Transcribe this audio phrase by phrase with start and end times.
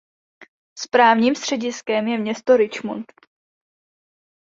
[0.79, 3.11] Správním střediskem je město Richmond.